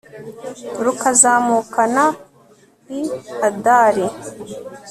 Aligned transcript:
rukazamukana 0.85 2.05
i 2.97 2.99
adari 3.47 4.05